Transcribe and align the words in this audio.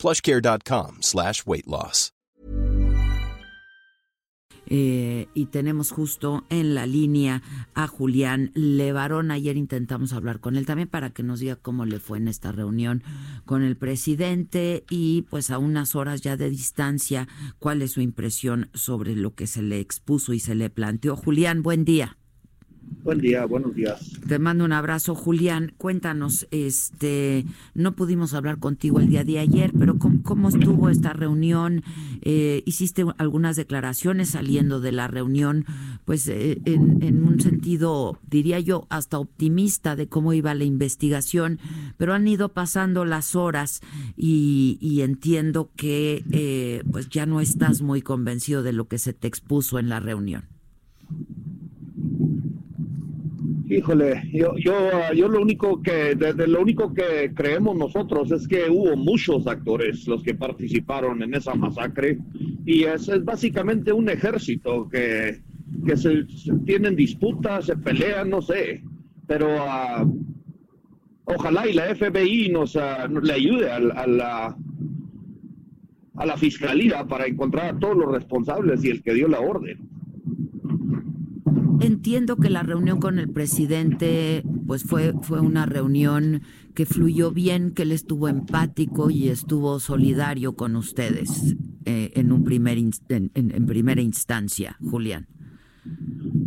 plushcare.com 0.00 0.98
slash 1.02 1.42
weight 1.46 1.66
loss. 1.66 2.12
Eh, 4.72 5.26
y 5.34 5.46
tenemos 5.46 5.90
justo 5.90 6.44
en 6.48 6.76
la 6.76 6.86
línea 6.86 7.42
a 7.74 7.88
Julián 7.88 8.52
Levarón. 8.54 9.32
Ayer 9.32 9.56
intentamos 9.56 10.12
hablar 10.12 10.38
con 10.38 10.56
él 10.56 10.64
también 10.64 10.88
para 10.88 11.10
que 11.10 11.24
nos 11.24 11.40
diga 11.40 11.56
cómo 11.56 11.86
le 11.86 11.98
fue 11.98 12.18
en 12.18 12.28
esta 12.28 12.52
reunión 12.52 13.02
con 13.44 13.62
el 13.62 13.76
presidente 13.76 14.84
y 14.88 15.22
pues 15.22 15.50
a 15.50 15.58
unas 15.58 15.96
horas 15.96 16.20
ya 16.20 16.36
de 16.36 16.50
distancia, 16.50 17.26
cuál 17.58 17.82
es 17.82 17.90
su 17.90 18.00
impresión 18.00 18.70
sobre 18.72 19.16
lo 19.16 19.34
que 19.34 19.48
se 19.48 19.60
le 19.60 19.80
expuso 19.80 20.32
y 20.32 20.38
se 20.38 20.54
le 20.54 20.70
planteó. 20.70 21.16
Julián, 21.16 21.64
buen 21.64 21.84
día. 21.84 22.19
Buen 23.02 23.18
día, 23.18 23.46
buenos 23.46 23.74
días. 23.74 24.20
Te 24.28 24.38
mando 24.38 24.64
un 24.64 24.72
abrazo, 24.72 25.14
Julián. 25.14 25.72
Cuéntanos, 25.78 26.46
este, 26.50 27.46
no 27.74 27.96
pudimos 27.96 28.34
hablar 28.34 28.58
contigo 28.58 29.00
el 29.00 29.08
día 29.08 29.24
de 29.24 29.38
ayer, 29.38 29.72
pero 29.78 29.98
¿cómo, 29.98 30.50
estuvo 30.50 30.90
esta 30.90 31.14
reunión? 31.14 31.82
Eh, 32.20 32.62
hiciste 32.66 33.06
algunas 33.16 33.56
declaraciones 33.56 34.30
saliendo 34.30 34.80
de 34.80 34.92
la 34.92 35.08
reunión, 35.08 35.64
pues 36.04 36.28
eh, 36.28 36.60
en, 36.66 37.24
un 37.26 37.40
sentido, 37.40 38.18
diría 38.28 38.60
yo, 38.60 38.86
hasta 38.90 39.18
optimista 39.18 39.96
de 39.96 40.08
cómo 40.08 40.34
iba 40.34 40.54
la 40.54 40.64
investigación, 40.64 41.58
pero 41.96 42.12
han 42.12 42.28
ido 42.28 42.50
pasando 42.50 43.06
las 43.06 43.34
horas 43.34 43.80
y, 44.16 45.00
entiendo 45.00 45.70
que 45.74 46.22
eh, 46.30 46.82
pues 46.92 47.08
ya 47.08 47.24
no 47.24 47.40
estás 47.40 47.80
muy 47.80 48.02
convencido 48.02 48.62
de 48.62 48.74
lo 48.74 48.88
que 48.88 48.98
se 48.98 49.14
te 49.14 49.26
expuso 49.26 49.78
en 49.78 49.88
la 49.88 50.00
reunión. 50.00 50.59
Híjole, 53.70 54.28
yo, 54.32 54.56
yo, 54.56 54.74
yo 55.14 55.28
lo 55.28 55.40
único 55.40 55.80
que, 55.80 56.16
desde 56.16 56.48
lo 56.48 56.60
único 56.60 56.92
que 56.92 57.32
creemos 57.32 57.76
nosotros 57.76 58.32
es 58.32 58.48
que 58.48 58.68
hubo 58.68 58.96
muchos 58.96 59.46
actores 59.46 60.08
los 60.08 60.24
que 60.24 60.34
participaron 60.34 61.22
en 61.22 61.34
esa 61.34 61.54
masacre 61.54 62.18
y 62.66 62.82
es, 62.82 63.08
es 63.08 63.24
básicamente 63.24 63.92
un 63.92 64.08
ejército 64.08 64.88
que, 64.88 65.40
que 65.86 65.96
se, 65.96 66.24
tienen 66.66 66.96
disputas, 66.96 67.66
se 67.66 67.76
pelean, 67.76 68.30
no 68.30 68.42
sé, 68.42 68.82
pero 69.28 69.46
uh, 69.46 70.18
ojalá 71.26 71.68
y 71.68 71.72
la 71.72 71.94
FBI 71.94 72.48
nos, 72.48 72.74
uh, 72.74 73.20
le 73.22 73.32
ayude 73.32 73.70
a, 73.70 73.76
a, 73.76 74.06
la 74.08 74.56
a 76.16 76.26
la 76.26 76.36
fiscalía 76.36 77.04
para 77.04 77.26
encontrar 77.26 77.76
a 77.76 77.78
todos 77.78 77.96
los 77.96 78.10
responsables 78.10 78.84
y 78.84 78.90
el 78.90 79.00
que 79.00 79.14
dio 79.14 79.28
la 79.28 79.38
orden. 79.38 79.89
Entiendo 81.80 82.36
que 82.36 82.50
la 82.50 82.62
reunión 82.62 83.00
con 83.00 83.18
el 83.18 83.30
presidente 83.30 84.42
pues 84.66 84.84
fue, 84.84 85.14
fue 85.22 85.40
una 85.40 85.66
reunión 85.66 86.42
que 86.74 86.86
fluyó 86.86 87.32
bien, 87.32 87.72
que 87.72 87.82
él 87.82 87.92
estuvo 87.92 88.28
empático 88.28 89.10
y 89.10 89.28
estuvo 89.28 89.80
solidario 89.80 90.54
con 90.54 90.76
ustedes 90.76 91.56
eh, 91.84 92.12
en, 92.14 92.32
un 92.32 92.44
primer 92.44 92.78
en, 92.78 93.66
primera 93.66 94.00
instancia, 94.00 94.76
Julián. 94.80 95.26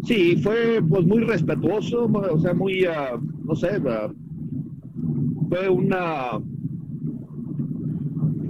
Sí, 0.04 0.38
fue 0.38 0.82
pues 0.88 1.06
muy 1.06 1.24
respetuoso, 1.24 2.06
o 2.06 2.40
sea, 2.40 2.54
muy, 2.54 2.86
uh, 2.86 3.20
no 3.46 3.56
sé, 3.56 3.80
uh, 3.80 4.14
fue 5.50 5.70
una 5.70 6.40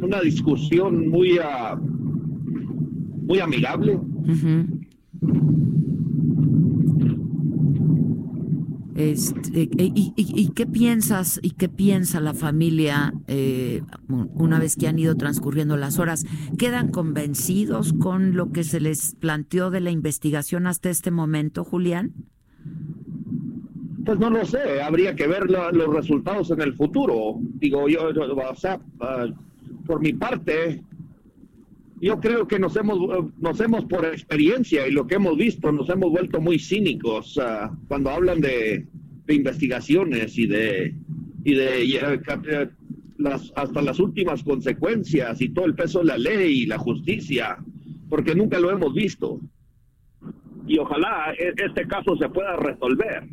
una 0.01 0.19
discusión 0.19 1.07
muy 1.07 1.39
uh, 1.39 1.77
muy 3.25 3.39
amigable. 3.39 3.99
Este, 9.11 9.63
e, 9.63 9.91
y, 9.93 10.51
qué 10.55 10.65
piensas 10.65 11.39
y 11.43 11.51
qué 11.51 11.67
piensa 11.67 12.21
la 12.21 12.33
familia 12.33 13.13
eh, 13.27 13.81
una 14.07 14.59
vez 14.59 14.77
que 14.77 14.87
han 14.87 14.97
ido 14.97 15.15
transcurriendo 15.15 15.75
las 15.75 15.99
horas? 15.99 16.25
¿Quedan 16.57 16.89
convencidos 16.89 17.93
con 17.93 18.35
lo 18.35 18.51
que 18.51 18.63
se 18.63 18.79
les 18.79 19.15
planteó 19.15 19.71
de 19.71 19.81
la 19.81 19.91
investigación 19.91 20.67
hasta 20.67 20.89
este 20.89 21.11
momento, 21.11 21.63
Julián? 21.63 22.13
Pues 24.05 24.19
no 24.19 24.29
lo 24.29 24.45
sé, 24.45 24.81
habría 24.81 25.15
que 25.15 25.27
ver 25.27 25.49
los 25.49 25.93
resultados 25.93 26.51
en 26.51 26.61
el 26.61 26.73
futuro. 26.73 27.35
Digo, 27.55 27.89
yo, 27.89 28.09
ah, 29.01 29.25
por 29.85 30.01
mi 30.01 30.13
parte, 30.13 30.83
yo 32.01 32.19
creo 32.19 32.47
que 32.47 32.59
nos 32.59 32.75
hemos, 32.75 32.99
nos 33.37 33.59
hemos 33.61 33.85
por 33.85 34.05
experiencia 34.05 34.87
y 34.87 34.91
lo 34.91 35.07
que 35.07 35.15
hemos 35.15 35.37
visto, 35.37 35.71
nos 35.71 35.89
hemos 35.89 36.11
vuelto 36.11 36.41
muy 36.41 36.59
cínicos 36.59 37.37
uh, 37.37 37.73
cuando 37.87 38.09
hablan 38.09 38.41
de, 38.41 38.85
de, 39.25 39.35
investigaciones 39.35 40.37
y 40.37 40.47
de, 40.47 40.93
y 41.43 41.53
de 41.53 41.83
eh, 41.83 42.69
las, 43.17 43.51
hasta 43.55 43.81
las 43.81 43.99
últimas 43.99 44.43
consecuencias 44.43 45.41
y 45.41 45.49
todo 45.49 45.65
el 45.65 45.75
peso 45.75 45.99
de 45.99 46.05
la 46.05 46.17
ley 46.17 46.63
y 46.63 46.65
la 46.65 46.77
justicia, 46.77 47.57
porque 48.09 48.35
nunca 48.35 48.59
lo 48.59 48.71
hemos 48.71 48.93
visto. 48.93 49.39
Y 50.67 50.77
ojalá 50.77 51.33
e, 51.37 51.53
este 51.57 51.87
caso 51.87 52.15
se 52.17 52.29
pueda 52.29 52.55
resolver. 52.55 53.23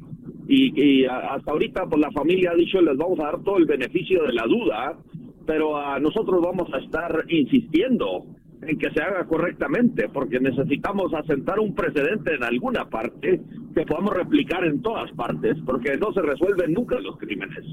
Y, 0.48 0.72
y 0.82 1.04
hasta 1.04 1.52
ahorita, 1.52 1.86
pues 1.86 2.00
la 2.00 2.10
familia 2.10 2.50
ha 2.50 2.56
dicho, 2.56 2.80
les 2.80 2.96
vamos 2.96 3.20
a 3.20 3.24
dar 3.24 3.42
todo 3.42 3.58
el 3.58 3.66
beneficio 3.66 4.24
de 4.24 4.32
la 4.32 4.44
duda, 4.46 4.98
pero 5.46 5.76
a 5.76 5.98
nosotros 6.00 6.40
vamos 6.42 6.68
a 6.74 6.78
estar 6.78 7.24
insistiendo 7.28 8.26
en 8.62 8.78
que 8.78 8.90
se 8.90 9.00
haga 9.00 9.24
correctamente, 9.24 10.08
porque 10.08 10.38
necesitamos 10.38 11.12
asentar 11.14 11.58
un 11.60 11.74
precedente 11.74 12.34
en 12.34 12.44
alguna 12.44 12.88
parte 12.88 13.40
que 13.74 13.82
podamos 13.86 14.14
replicar 14.14 14.64
en 14.64 14.82
todas 14.82 15.10
partes, 15.12 15.56
porque 15.64 15.96
no 15.96 16.12
se 16.12 16.22
resuelven 16.22 16.72
nunca 16.72 16.98
los 17.00 17.16
crímenes. 17.18 17.64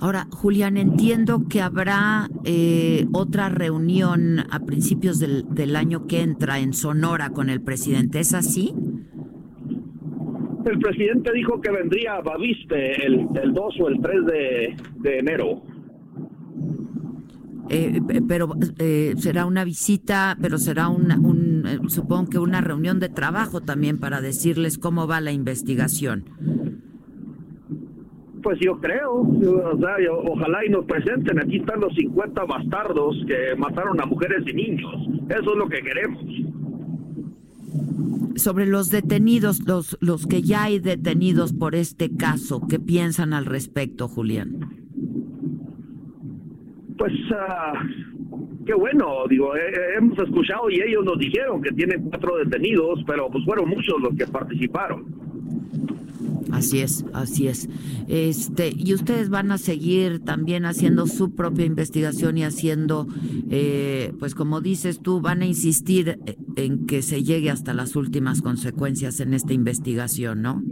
Ahora, 0.00 0.26
Julián, 0.30 0.76
entiendo 0.76 1.46
que 1.48 1.62
habrá 1.62 2.28
eh, 2.44 3.06
otra 3.12 3.48
reunión 3.48 4.40
a 4.50 4.60
principios 4.60 5.18
del, 5.18 5.44
del, 5.54 5.76
año 5.76 6.06
que 6.06 6.20
entra 6.20 6.58
en 6.58 6.72
Sonora 6.72 7.30
con 7.30 7.48
el 7.48 7.62
presidente, 7.62 8.20
¿es 8.20 8.34
así? 8.34 8.74
El 10.66 10.78
presidente 10.78 11.32
dijo 11.32 11.60
que 11.60 11.70
vendría 11.70 12.14
a 12.14 12.22
Baviste 12.22 13.06
el, 13.06 13.28
el 13.42 13.52
2 13.52 13.74
o 13.80 13.88
el 13.88 14.00
3 14.00 14.26
de, 14.26 14.76
de 14.96 15.18
enero. 15.18 15.62
Eh, 17.70 18.00
pero 18.28 18.54
eh, 18.78 19.14
será 19.16 19.46
una 19.46 19.64
visita, 19.64 20.36
pero 20.40 20.58
será 20.58 20.88
una, 20.88 21.16
un, 21.64 21.86
eh, 21.86 21.88
supongo 21.88 22.30
que 22.30 22.38
una 22.38 22.60
reunión 22.60 23.00
de 23.00 23.08
trabajo 23.08 23.60
también 23.60 23.98
para 23.98 24.20
decirles 24.20 24.78
cómo 24.78 25.06
va 25.06 25.20
la 25.20 25.32
investigación. 25.32 26.24
Pues 28.42 28.58
yo 28.60 28.78
creo, 28.78 29.14
o 29.14 29.78
sea, 29.78 29.96
ojalá 30.26 30.66
y 30.66 30.68
nos 30.68 30.84
presenten, 30.84 31.38
aquí 31.38 31.56
están 31.56 31.80
los 31.80 31.94
50 31.94 32.44
bastardos 32.44 33.16
que 33.26 33.56
mataron 33.56 33.98
a 34.00 34.06
mujeres 34.06 34.44
y 34.46 34.52
niños, 34.52 34.94
eso 35.30 35.52
es 35.52 35.56
lo 35.56 35.66
que 35.66 35.80
queremos. 35.80 36.22
Sobre 38.36 38.66
los 38.66 38.90
detenidos, 38.90 39.66
los, 39.66 39.96
los 40.00 40.26
que 40.26 40.42
ya 40.42 40.64
hay 40.64 40.78
detenidos 40.78 41.54
por 41.54 41.74
este 41.74 42.14
caso, 42.14 42.66
¿qué 42.68 42.78
piensan 42.78 43.32
al 43.32 43.46
respecto, 43.46 44.08
Julián? 44.08 44.84
Pues 46.98 47.12
uh, 47.30 48.13
qué 48.64 48.74
bueno, 48.74 49.26
digo, 49.28 49.54
eh, 49.56 49.60
eh, 49.68 49.98
hemos 49.98 50.18
escuchado 50.18 50.70
y 50.70 50.80
ellos 50.80 51.04
nos 51.04 51.18
dijeron 51.18 51.62
que 51.62 51.72
tienen 51.72 52.02
cuatro 52.10 52.36
detenidos, 52.36 53.00
pero 53.06 53.28
pues 53.30 53.44
fueron 53.44 53.68
muchos 53.68 54.00
los 54.00 54.16
que 54.16 54.26
participaron. 54.26 55.04
Así 56.52 56.80
es, 56.80 57.04
así 57.12 57.48
es. 57.48 57.68
Este, 58.06 58.72
y 58.76 58.94
ustedes 58.94 59.28
van 59.28 59.50
a 59.50 59.58
seguir 59.58 60.20
también 60.20 60.66
haciendo 60.66 61.06
su 61.08 61.34
propia 61.34 61.66
investigación 61.66 62.38
y 62.38 62.44
haciendo, 62.44 63.08
eh, 63.50 64.12
pues 64.20 64.36
como 64.36 64.60
dices 64.60 65.00
tú, 65.00 65.20
van 65.20 65.42
a 65.42 65.46
insistir 65.46 66.20
en 66.54 66.86
que 66.86 67.02
se 67.02 67.24
llegue 67.24 67.50
hasta 67.50 67.74
las 67.74 67.96
últimas 67.96 68.40
consecuencias 68.40 69.18
en 69.18 69.34
esta 69.34 69.52
investigación, 69.52 70.42
¿no? 70.42 70.62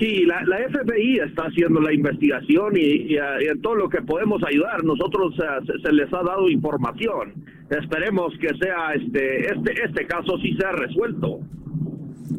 Sí, 0.00 0.24
la, 0.24 0.42
la, 0.44 0.56
FBI 0.70 1.18
está 1.18 1.44
haciendo 1.44 1.78
la 1.78 1.92
investigación 1.92 2.74
y, 2.74 3.16
en 3.16 3.60
todo 3.60 3.74
lo 3.74 3.90
que 3.90 4.00
podemos 4.00 4.42
ayudar, 4.42 4.82
nosotros 4.82 5.34
eh, 5.38 5.72
se, 5.82 5.92
les 5.92 6.10
ha 6.14 6.22
dado 6.22 6.48
información. 6.48 7.34
Esperemos 7.68 8.32
que 8.40 8.48
sea 8.56 8.94
este, 8.94 9.52
este, 9.52 9.84
este 9.84 10.06
caso 10.06 10.38
sí 10.38 10.56
sea 10.58 10.72
resuelto. 10.72 11.40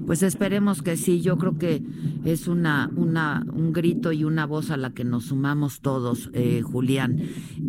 Pues 0.07 0.23
esperemos 0.23 0.81
que 0.81 0.97
sí. 0.97 1.21
Yo 1.21 1.37
creo 1.37 1.59
que 1.59 1.83
es 2.25 2.47
una, 2.47 2.89
una, 2.95 3.45
un 3.53 3.71
grito 3.73 4.11
y 4.11 4.23
una 4.23 4.47
voz 4.47 4.71
a 4.71 4.77
la 4.77 4.89
que 4.91 5.03
nos 5.03 5.25
sumamos 5.25 5.81
todos, 5.81 6.31
eh, 6.33 6.61
Julián. 6.63 7.21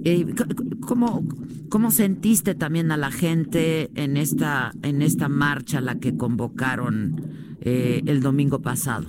Eh, 0.04 0.34
¿cómo, 0.80 1.22
¿Cómo 1.68 1.90
sentiste 1.90 2.54
también 2.54 2.90
a 2.92 2.96
la 2.96 3.10
gente 3.10 3.90
en 3.94 4.16
esta, 4.16 4.72
en 4.82 5.02
esta 5.02 5.28
marcha 5.28 5.78
a 5.78 5.82
la 5.82 5.98
que 5.98 6.16
convocaron 6.16 7.20
eh, 7.60 8.02
el 8.06 8.22
domingo 8.22 8.62
pasado? 8.62 9.06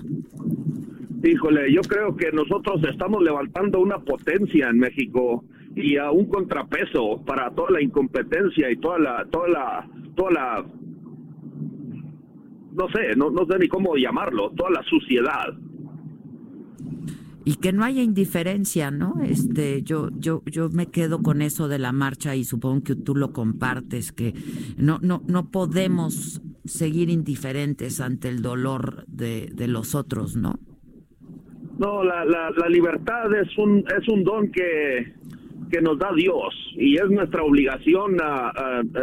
Híjole, 1.23 1.71
yo 1.71 1.79
creo 1.81 2.15
que 2.17 2.33
nosotros 2.33 2.81
estamos 2.83 3.23
levantando 3.23 3.79
una 3.79 3.97
potencia 3.99 4.67
en 4.67 4.77
México 4.77 5.45
y 5.73 5.95
a 5.95 6.11
un 6.11 6.25
contrapeso 6.25 7.23
para 7.25 7.49
toda 7.51 7.71
la 7.71 7.81
incompetencia 7.81 8.69
y 8.69 8.75
toda 8.75 8.99
la, 8.99 9.25
toda 9.31 9.47
la, 9.47 9.89
toda 10.15 10.31
la 10.31 10.65
no 12.73 12.87
sé, 12.89 13.15
no, 13.15 13.31
sé 13.49 13.57
ni 13.57 13.69
cómo 13.69 13.95
llamarlo, 13.95 14.51
toda 14.51 14.71
la 14.71 14.83
suciedad. 14.83 15.53
Y 17.45 17.55
que 17.55 17.71
no 17.71 17.85
haya 17.85 18.01
indiferencia, 18.01 18.91
¿no? 18.91 19.15
Este, 19.23 19.81
yo, 19.83 20.09
yo, 20.17 20.43
yo 20.45 20.69
me 20.69 20.87
quedo 20.87 21.21
con 21.21 21.41
eso 21.41 21.69
de 21.69 21.79
la 21.79 21.93
marcha 21.93 22.35
y 22.35 22.43
supongo 22.43 22.83
que 22.83 22.95
tú 22.95 23.15
lo 23.15 23.31
compartes, 23.31 24.11
que 24.11 24.33
no, 24.77 24.99
no, 25.01 25.23
no 25.27 25.51
podemos 25.51 26.41
seguir 26.65 27.09
indiferentes 27.09 28.01
ante 28.01 28.27
el 28.27 28.41
dolor 28.41 29.05
de 29.07 29.67
los 29.67 29.95
otros, 29.95 30.35
¿no? 30.35 30.59
No, 31.83 32.01
la, 32.01 32.23
la, 32.23 32.49
la 32.55 32.69
libertad 32.69 33.35
es 33.35 33.57
un, 33.57 33.79
es 33.79 34.07
un 34.07 34.23
don 34.23 34.49
que, 34.53 35.11
que 35.69 35.81
nos 35.81 35.99
da 35.99 36.13
Dios 36.15 36.55
y 36.77 36.95
es 36.95 37.09
nuestra 37.09 37.43
obligación, 37.43 38.15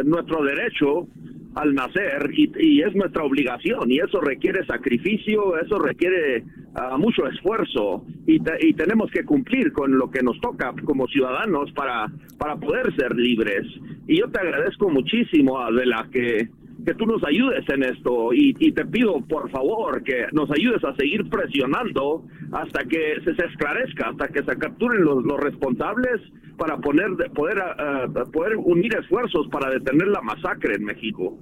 nuestro 0.05 0.43
derecho 0.43 1.07
al 1.53 1.75
nacer 1.75 2.31
y, 2.33 2.81
es 2.81 2.95
nuestra 2.95 3.23
obligación 3.23 3.91
y 3.91 3.99
eso 3.99 4.19
requiere 4.19 4.65
sacrificio, 4.65 5.59
eso 5.59 5.77
requiere 5.77 6.43
ah, 6.73 6.97
mucho 6.97 7.27
esfuerzo 7.27 8.03
y, 8.25 8.41
y, 8.61 8.73
tenemos 8.73 9.11
que 9.11 9.25
cumplir 9.25 9.71
con 9.73 9.95
lo 9.95 10.09
que 10.09 10.23
nos 10.23 10.41
toca 10.41 10.73
como 10.83 11.05
ciudadanos 11.05 11.71
para, 11.73 12.07
para 12.39 12.55
poder 12.55 12.95
ser 12.95 13.15
libres. 13.15 13.67
Y 14.07 14.21
yo 14.21 14.29
te 14.31 14.39
agradezco 14.39 14.89
muchísimo, 14.89 15.59
Adela, 15.59 16.07
que, 16.11 16.49
que 16.85 16.93
tú 16.93 17.05
nos 17.05 17.23
ayudes 17.23 17.63
en 17.69 17.83
esto 17.83 18.33
y, 18.33 18.53
te 18.71 18.85
pido 18.85 19.21
por 19.27 19.49
favor 19.51 20.03
que 20.03 20.27
nos 20.31 20.49
ayudes 20.51 20.83
a 20.83 20.95
seguir 20.95 21.29
presionando 21.29 22.23
hasta 22.51 22.83
que 22.85 23.15
se, 23.23 23.31
esclarezca, 23.45 24.09
hasta 24.09 24.27
que 24.29 24.43
se 24.43 24.57
capturen 24.57 25.03
los, 25.03 25.23
los 25.23 25.39
responsables 25.39 26.21
para 26.57 26.77
poner, 26.77 27.09
poder, 27.33 27.57
uh, 27.57 28.31
poder 28.31 28.55
unir 28.57 28.95
esfuerzos 28.95 29.47
para 29.47 29.71
detener 29.71 30.07
la 30.07 30.21
masacre 30.21 30.75
en 30.75 30.85
México. 30.85 31.37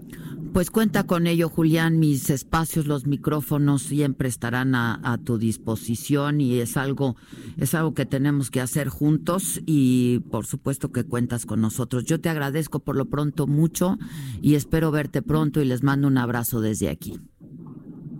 Pues 0.53 0.71
cuenta 0.71 1.05
con 1.05 1.27
ello, 1.27 1.47
Julián. 1.47 1.99
Mis 1.99 2.29
espacios, 2.29 2.87
los 2.87 3.05
micrófonos 3.05 3.83
siempre 3.83 4.27
estarán 4.27 4.73
a, 4.73 4.99
a, 5.03 5.17
tu 5.17 5.37
disposición 5.37 6.41
y 6.41 6.59
es 6.59 6.75
algo, 6.75 7.15
es 7.57 7.75
algo 7.75 7.93
que 7.93 8.05
tenemos 8.05 8.49
que 8.49 8.59
hacer 8.59 8.89
juntos 8.89 9.61
y 9.65 10.19
por 10.31 10.45
supuesto 10.45 10.91
que 10.91 11.03
cuentas 11.03 11.45
con 11.45 11.61
nosotros. 11.61 12.05
Yo 12.05 12.19
te 12.19 12.29
agradezco 12.29 12.79
por 12.79 12.95
lo 12.95 13.05
pronto 13.05 13.47
mucho 13.47 13.97
y 14.41 14.55
espero 14.55 14.91
verte 14.91 15.21
pronto 15.21 15.61
y 15.61 15.65
les 15.65 15.83
mando 15.83 16.07
un 16.07 16.17
abrazo 16.17 16.61
desde 16.61 16.89
aquí. 16.89 17.19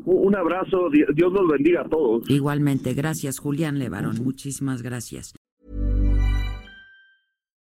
Un 0.06 0.36
abrazo, 0.36 0.90
Dios 0.90 1.34
los 1.34 1.48
bendiga 1.48 1.82
a 1.82 1.90
todos. 1.90 2.30
Igualmente, 2.30 2.94
gracias 2.94 3.40
Julián 3.40 3.80
Levarón, 3.80 4.24
muchísimas 4.24 4.82
gracias. 4.82 5.34